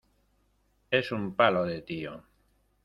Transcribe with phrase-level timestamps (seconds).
[0.89, 2.23] Es un palo de tío.